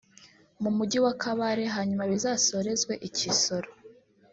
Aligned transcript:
mu 0.61 0.69
mujyi 0.77 0.97
wa 1.05 1.13
Kabale 1.23 1.63
hanyuma 1.75 2.03
bizasorezwe 2.11 2.93
i 3.07 3.09
Kisoro 3.17 3.69